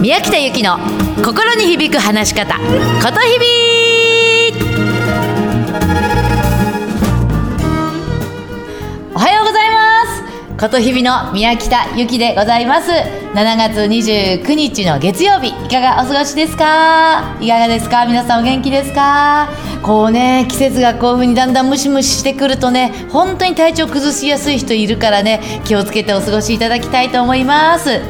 [0.00, 0.78] 宮北由紀の
[1.22, 2.62] 心に響く話し方こ
[3.12, 3.46] とひび。
[9.14, 10.56] おはようございます。
[10.58, 12.90] ことひびの宮北由紀でございます。
[12.90, 17.36] 7月29日の月曜日いかがお過ごしですか？
[17.38, 18.06] いかがですか？
[18.06, 19.50] 皆さんお元気ですか？
[19.82, 28.00] こうね季節がこういう風にだんだんムシムシしてくるとね本当に体調崩しやすい人いるからね気をつけてお過ごしいただきたいと思います。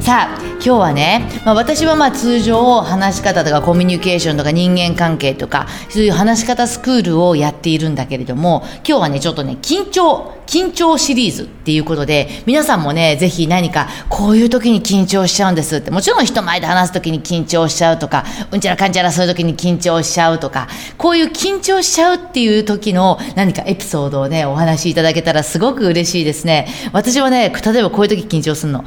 [0.00, 26.68] さあ今日はね、まあ、私はまあ通常話し方とかコミュニケーションとか人間関係とかそういう話し方スクールをやっているんだけれども今日はねちょっとね緊張緊張シリーズっていうことで皆さんもねぜひ何かこういう時に緊張しちゃうんですってもちろん人前で話す時に緊張しちゃうとかうんちゃらかんちゃらそういう時に緊張しちゃうとかこういう緊張しちゃうっていう時の何かエピソードをねお話しいただけたらすごく嬉しいですね。
[26.92, 28.84] 私はね例えばこういう時緊張するの。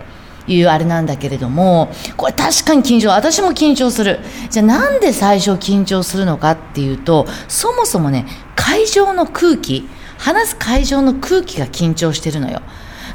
[0.47, 4.21] いうあれなんだけれども、これ確かに緊張、私も緊張する。
[4.51, 8.25] じゃあなんで最初緊張するのかっていうと、そもそもね、
[8.55, 9.87] 会場の空気、
[10.19, 12.63] 話す会場の空気が緊張してるのよ。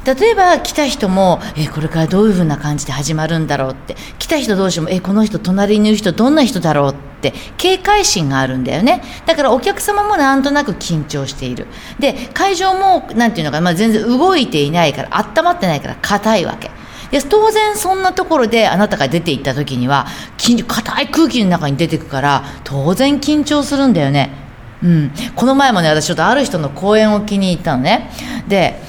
[0.04, 3.96] 例えば来た人も、えこれからどういう風な感じで始まるんだろうって。
[4.18, 7.34] 来た人同士もえこの人隣にいる人どんな人だろうって。
[7.58, 9.02] 警戒心があるんだよね。
[9.26, 11.66] だからお客様もなんとなく緊張している。
[11.98, 16.70] で会場も何ていうのか、まあ、全然動いていないから温まってないから硬いわけ。
[17.10, 20.06] で当然そんなところであなたが出ていった時には
[20.38, 24.49] 硬い空気の中に出てくから当然緊張するんだよね。
[24.82, 28.10] うん、この前もね私ちょっとある人の講演を気に入ったのね。
[28.48, 28.80] で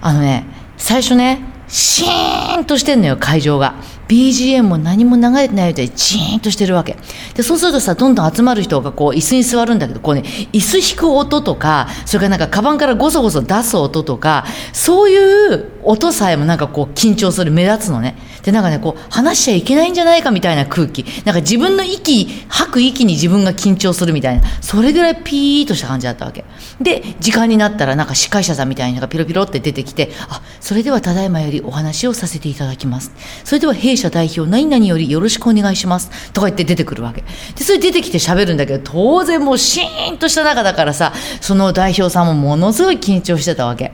[0.00, 0.44] あのね
[0.76, 3.74] 最初ねシーンとしてんのよ会場が。
[4.08, 6.96] BGM も何も流れてないでチーンとしてるわけ。
[7.34, 18.16] でそうするとさどんどん集まる人がこう椅子に座るんだけどこうね椅子引く音とかそれからなんかカバンからゴソゴソ出す音とかそういう音さえもなんかこう緊張する目立つのね。
[18.42, 21.04] でなんかねこう話しちゃいけないんじゃないかみたいな空気。
[21.24, 24.46] なんか自分の息吐く息に自分が緊張するみたいな。
[24.60, 26.44] それぐらいピーッとした感じだったわけ。
[26.80, 33.12] で時間になったらなんか司会者さんみたいなのがピロピロって出てきてあそれではただいまよりお話をさせていただきます。
[33.44, 36.32] それでは弊社代表何々よりよろしくお願いします。
[36.32, 37.24] とか言って出てくるわけ。
[37.54, 43.92] でそれ出てきて喋るんだけど当然もうシーンとした中だからさその代表さんもものすごい緊張してたわけ。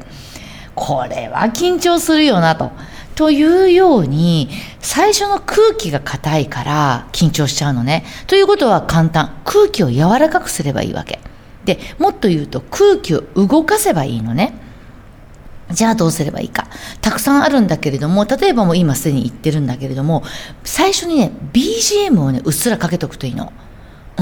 [0.75, 2.71] これは緊張するよなと。
[3.15, 4.49] というように、
[4.81, 8.05] 最初の空気が硬いから緊張しちゃうのね。
[8.27, 9.37] ということは簡単。
[9.44, 11.21] 空気を柔らかくすればいいわけ。
[11.65, 14.55] で、もっと言うと空気を動かせばいいのね。
[15.71, 16.66] じゃあどうすればいいか。
[17.00, 20.22] たくさんあるんだけれども、例えばもう今すでに言ってるんだけれども、
[20.65, 23.53] 最初にね、BGM をね、うっすらかけとくといいの。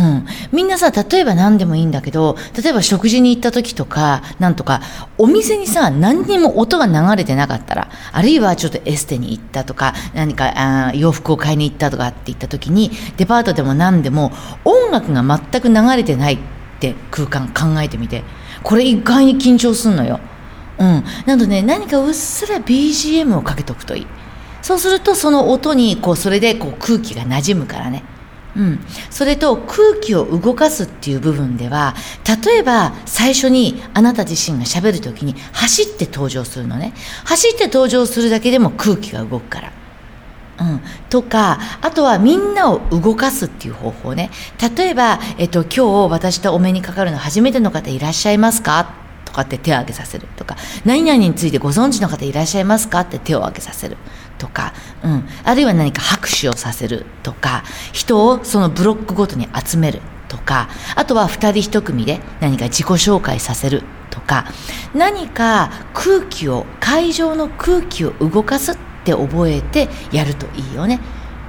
[0.00, 4.80] うん、みんなさ例えば何でもいいんだけど例えば食事に行った時とかなんとか
[5.18, 10.52] お店にさ何にも音が流れてなかったらあるいはちょっとエステに行ったとか何か
[10.88, 14.32] あ洋服を買いに行ったとかって言った時にデパートでも何でも
[14.64, 16.38] 音楽が全く流れてないっ
[16.80, 18.24] て空間考えてみて
[18.62, 20.18] これ意外に緊張すんのよ。
[20.78, 24.06] うん、なので、ね、何かうっすら BGM をかけとくといい。
[24.62, 28.02] そうするとその音にこうそれでこう空気が馴染むからね。
[28.56, 28.80] うん、
[29.10, 31.94] それと空気を動かすっていう部分では
[32.44, 36.92] 例えば最初にあなた自身がしゃべる時に走って登場するのね。
[37.24, 39.72] 走って登場するだけでも空気が動くから。
[40.60, 44.30] うん、とかあとはみんなを動かすっていう方法ね。
[44.76, 48.99] 例えば、えっと、今日私とお目にかかるの初めての方いらっしゃいますか？
[49.30, 53.96] とかって手を挙げさせるとか何々についてご存知の方いらっしゃいますかって手を挙げさせる
[54.38, 54.74] とか、
[55.04, 57.62] うん、あるいは何か拍手をさせるとか
[57.92, 64.46] 人をそのブロックごとに集めるとかあとは2人1組で何か自己紹介させるとか
[64.94, 71.00] 何か空気を会場の空気を動かすって覚えてやるといいよね。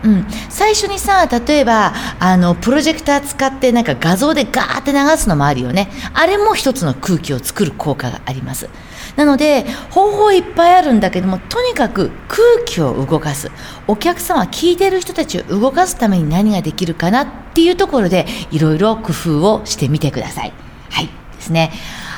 [0.04, 5.92] うん、最初にさ例えばあのプロジェクター使ってなんか画像でガーって流すのもあるよね。
[6.14, 8.70] あれも一つの空気を作る効果があります。
[9.16, 13.52] なので方法いっぱいあるんだけどもとにかく空気を動かす。
[13.88, 20.54] お客さんは聞いてる人たちを動かすために何ができるかなっていうところでいろいろ工夫をしてみてください。
[20.90, 21.10] はい。
[21.36, 21.72] ですね。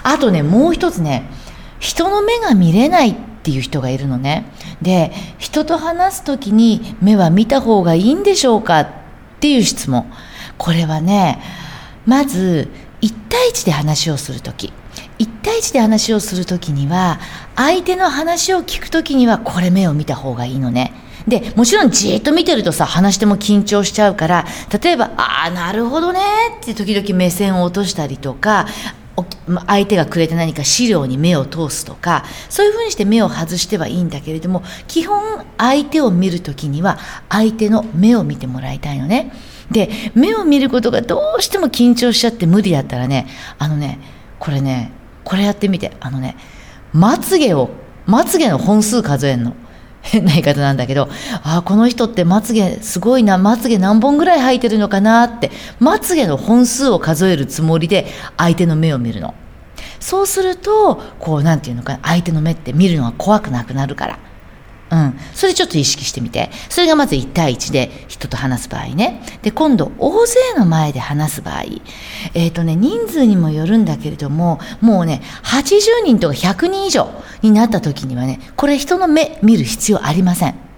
[0.03, 1.29] あとねもう一つね
[1.79, 4.45] 人の目が見れないっていう人がいるのね。
[4.81, 8.87] で人と話す時に目は見た方がいいんでしょうかっ
[9.41, 10.09] ていう質問。
[10.57, 11.41] これはね
[12.05, 12.69] まず
[13.01, 14.71] 1対1で話をする時。
[15.19, 17.19] 1対1で話をする時には
[17.57, 20.93] 相手の話を聞く時にはこれ目を見た方がいいのね。
[21.27, 24.45] でもちろんじーっと見てるとさ話しても緊張しちゃうから
[24.81, 26.19] 例えば「ああなるほどね」
[26.61, 28.67] って時々目線を落としたりとか
[29.67, 36.97] 相手がくれた何か資料に目を通すとかそういうふうにして目を外してはいいんだけれども基本相手を見る時には
[37.29, 39.31] 相手の目を見てもらいたいのね。
[39.71, 43.27] で目を見ることがどうしても緊張しちゃって無理だったらね
[43.57, 43.99] あのね
[44.39, 44.91] これね
[45.23, 45.95] これやってみて。
[45.99, 46.35] あのね
[46.91, 47.69] まつげを
[48.05, 49.55] まつげの本数数えんの。
[50.03, 51.09] 変な言い方なんだけど、
[51.43, 58.07] ああ、この人ってまつげすごいな、まつげ何本ぐらい生えてるのかなって、まつげの本数を数えるつもりで
[58.37, 59.33] 相手の目を見るの。
[59.99, 64.19] そうすると、こう、なんていうのかな、相手の目って見るのが怖くなくなるから。
[64.93, 65.19] うん。
[65.33, 66.51] それちょっと意識してみて。
[66.69, 69.23] それがまず1対1で人と話す場合ね。
[69.41, 71.63] で、今度、大勢の前で話す場合。
[72.35, 77.09] えっ、ー、とね、人数にもよるんだけれども、もうね、80人とか100人以上
[77.41, 80.72] になった時にはね、これ人の目見る必要ありません。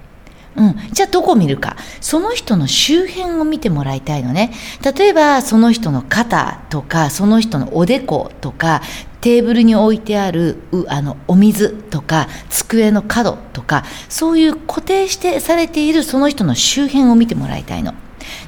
[0.58, 1.76] うん、じゃあどこ見るか。
[2.00, 4.54] その人の周辺を見てもらいたいのね。
[4.98, 8.82] 例えばその人の肩とかその人のおでことか
[9.20, 10.58] テーブルに置いてある
[10.88, 17.94] あのお水とか机の角とかそういう固定してされているその人の周辺を見てもらいたいの。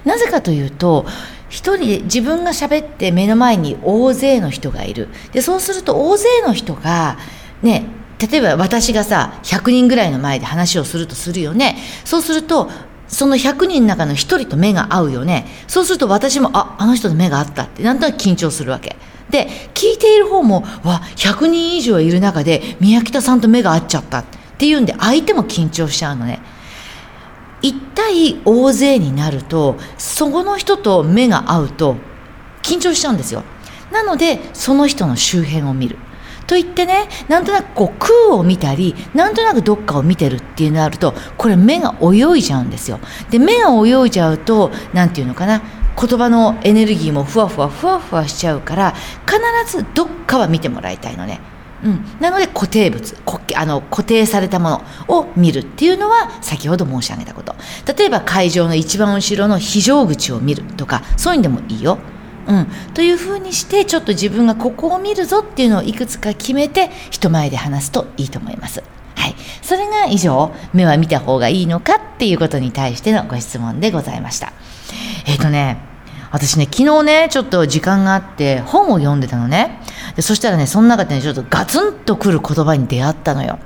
[0.06, 1.06] なぜかというと
[1.50, 5.10] 一人で自分が喋って目の前に大勢の人がいる。
[5.34, 7.18] でそうすると大勢の人が
[7.62, 7.86] ね
[8.20, 11.78] 例えば私がさ100人ぐらいの前で話をするとするよね。
[12.04, 12.70] そうすると
[13.08, 15.46] その100人の中の1人と目が合うよね。
[15.68, 17.84] そうすると私もああの人と目が合ったって。
[17.84, 18.96] なんとなく緊張するわけ。
[19.30, 24.26] で聞いている方もわ100人以上いる中で宮北さんと目が合っちゃったっ
[24.58, 26.40] ていうんで相手も緊張しちゃうのね。
[27.62, 31.96] 一対大勢になるとそこの人と目が合うと
[32.62, 33.44] 緊張しちゃうんですよ。
[33.92, 35.98] なのでその人の周辺を見る。
[36.48, 43.00] と言ってねなんとなくこう空を見たりなんとなくどっかを見てるっていうのがあるとこれ目が泳いじゃうんですよ
[43.30, 45.62] で目が泳いじゃうと何て言うのかな
[46.00, 48.94] 言葉のエネルギーもふわふわふわふわしちゃうから
[49.26, 51.42] 必ずどっかは見てもらいたいのね。
[51.84, 53.16] うん、なので固定物
[53.56, 54.82] あの固定されたもの
[55.20, 57.56] を見るっていうのは先ほど申し上げたこと
[57.96, 62.00] 例えば会場の一番後ろの非常口を見るとかそういうんでもいいよ。
[62.48, 68.84] うん、というふうにしてちょっと自分がここを見るぞっていうのをいくつか決めて人前で話すといいと思います。
[69.16, 74.54] はい、それが以上目は見た方がいいのかっていうことに対してのご質問でございました。
[75.26, 75.88] えっ、ー、とね
[76.32, 79.80] 私ね、昨日ね、ちょっと時間があって本を読んでたのね。
[80.16, 83.60] でそしたらね、その中でね、ちょっとガツンとくる言葉に出会ったのよ。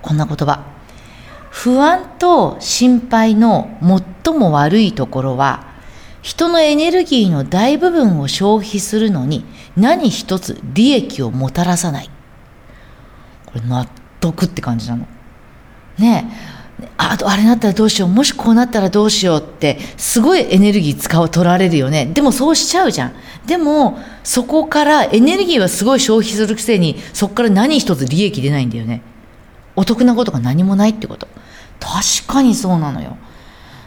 [0.00, 0.64] こんな言葉。
[1.50, 3.76] 不安と心配の
[4.24, 5.69] 最も悪いところは、
[6.22, 9.44] 人のエネルギーの大部分を消費するのに
[9.76, 12.10] 何一つ利益をもたらさない。
[13.46, 13.86] これ納
[14.20, 15.06] 得って感じなの。
[15.98, 16.60] ねえ。
[16.96, 23.14] ああれなったらどうしようもしこうなったらどうしようってすごいエネルギー使う取られるよねでもそうしちゃうじゃん
[23.46, 29.02] でもそこからエネルギーはすごい消費するくせにそこから何一つ利益出ないんだよね
[29.76, 31.28] お得なことが何もないってこと
[31.78, 33.16] 確かにそうなのよ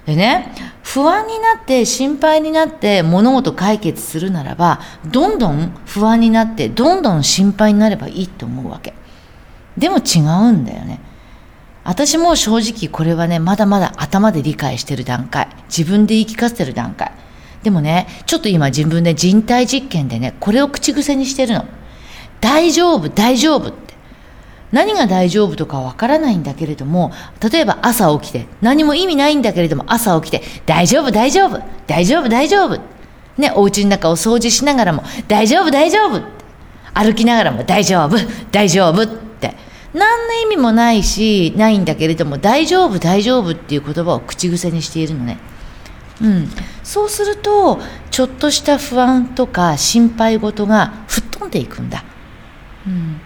[0.05, 8.93] でね不安になって心配になって物事解決するならばどんどん不安になってどんどん心配になればいいと思うわけ
[9.77, 10.99] でも違うんだよね
[11.83, 15.49] 私も正直これはね、まだまだ頭で理解してる段階。
[15.65, 17.11] 自分で言い聞かせてる段階。
[17.61, 21.65] でもね、ちょっと今自分で人体実験でね、これを口癖にしてるの。
[22.39, 23.73] 大丈夫、大丈夫。
[24.73, 27.13] 何が大丈夫とかわからないんだけれども、
[27.49, 32.81] 例えば朝起きて、何も意味ないんだけれども、朝起きて、大丈夫、大丈夫、大丈夫、大丈夫。
[33.37, 36.21] ね、お家の中を掃除しながらも、大丈夫、大丈夫。
[36.93, 38.17] 歩きながらも、大丈夫、
[38.51, 39.23] 大丈夫って。
[39.93, 45.37] 何の意味もないしないんだけれども大丈夫大丈夫っていう言葉を口癖にしているのね。
[46.21, 46.49] うん、
[46.83, 52.03] そうするとちょっとした不安とか心配事が吹っ飛んでいくんだ。
[52.87, 53.21] うん、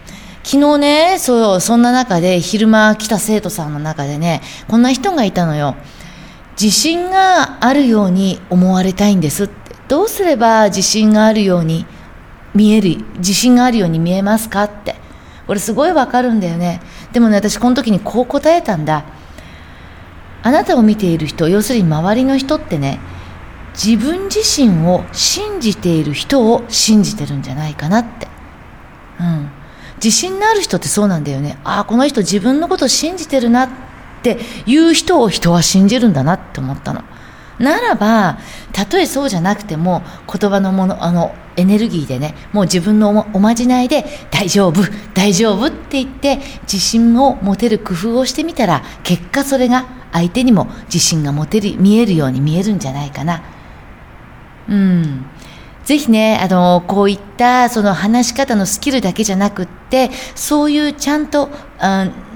[0.50, 5.76] 昨日ねそうそんな中で昼間来た生徒さんの中でねこんな人がいたのよ。
[6.58, 11.84] 自信があるように思われたいんですってどうすれば自信があるように
[12.54, 14.96] 見える自信があるように見えますかって
[15.46, 16.80] これすごいわかるんだよね
[17.12, 19.04] でもね私この時にこう答えたんだ
[20.42, 22.98] あなたを見ている人要するに周りの人ってね
[23.74, 28.26] 自分自身を信じている人を信じてるんじゃないかなって。
[29.20, 29.57] うん。
[30.02, 31.58] 自信のある人ってそうなんだよね。
[31.64, 33.68] ああ、この人自分のこと信じてるなっ
[34.22, 37.02] ていう人を人は信じるんだなって思ったの。
[37.58, 38.38] ならば、
[38.72, 40.02] たとえそうじゃなくても、
[40.32, 44.80] 言葉のもの、あの、エネルギーでね、もう自分のおまじないで、大丈夫、
[45.12, 53.42] 大丈夫って言って、自信を持てる工夫をしてみたら、結果それが相手にも自信が持てる、見えるように見えるんじゃないかな。
[54.68, 55.24] うん。
[55.88, 61.48] ぜひね、あの、こういったその話し方のスキルだけじゃなくって、そういうちゃんと、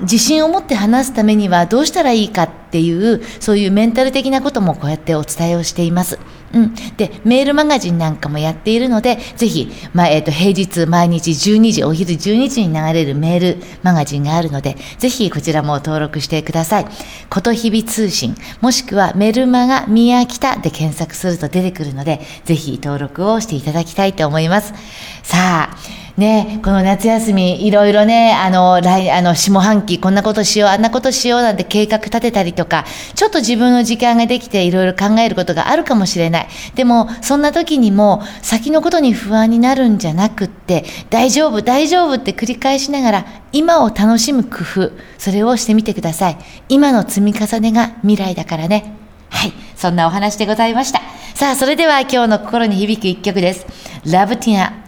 [0.02, 6.18] 自信を持って話すためにはどうしたらいいかっていう、そういうメンタル的なこともこうやってお伝えをしています。
[6.54, 6.74] うん。
[6.96, 16.86] で、メールマガジンなんかもやっているので、ぜひ、まあ、えっ、ー、と、平日毎日12時、お昼12時に流れるメールマガジンがあるので、ぜひこちらも登録してください。
[17.30, 24.74] ことひび通信、もしくはメルマガ宮北で検索すると出てくるので、ぜひ登録をしていただきたいと思います。
[25.22, 25.76] さあ、
[26.16, 36.48] ね、この夏休み、いろいろね、あの、来、あの、下半期、こんなことしよう、あんなことしようなんて計画立てたりとか、ちょっと自分の時間ができていろいろ考えることがあるかもしれない。
[36.74, 46.36] でも、そんな時にも、先のことに不安になるんじゃなくって、大丈夫、大丈夫って繰り返しながら、今を楽しむ工夫、それをしてみてください。
[46.68, 48.92] 今の積み重ねが未来だからね。
[49.30, 49.52] はい。
[49.76, 51.00] そんなお話でございました。
[51.34, 53.66] さあ、それでは今日の心に響く一曲です。
[54.04, 54.81] ラブティア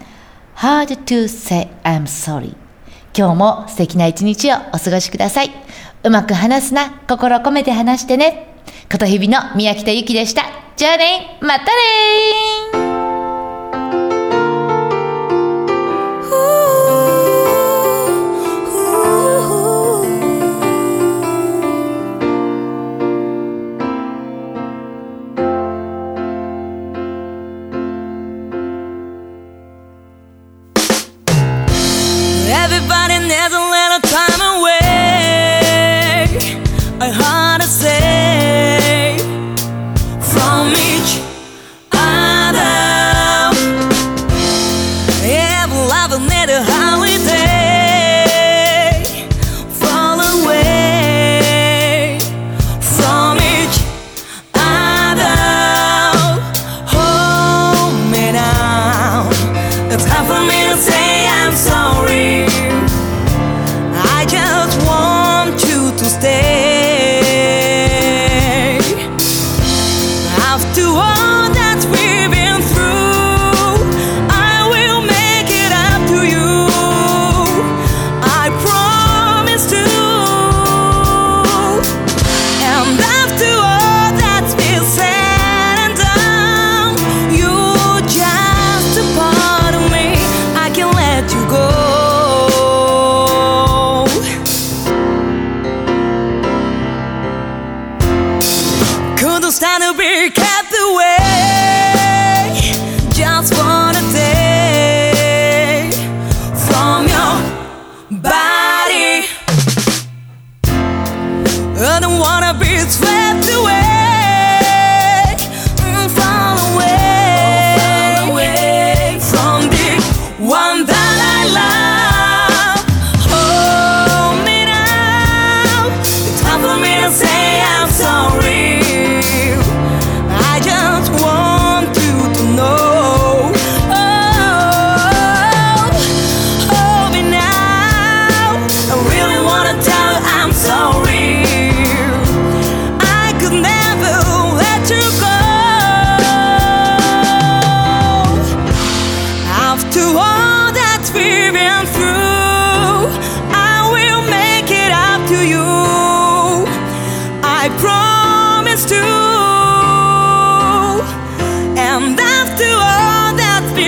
[0.56, 2.56] Hard to say I'm sorry
[3.16, 5.50] 今日も素敵な一日をお過ごしください。
[6.02, 8.54] うまく話すな、心込めて話してね。
[8.90, 10.42] ことひびの宮北ゆきでした。
[10.76, 12.84] じゃあねまたね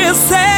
[0.06, 0.55] acontecer.